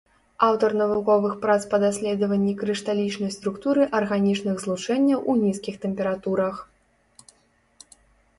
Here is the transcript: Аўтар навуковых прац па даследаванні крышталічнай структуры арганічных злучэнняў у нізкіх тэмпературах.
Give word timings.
Аўтар 0.45 0.71
навуковых 0.77 1.33
прац 1.43 1.57
па 1.73 1.77
даследаванні 1.83 2.53
крышталічнай 2.61 3.31
структуры 3.37 3.85
арганічных 3.99 4.55
злучэнняў 4.65 5.19
у 5.35 5.37
нізкіх 5.43 5.75
тэмпературах. 5.85 6.55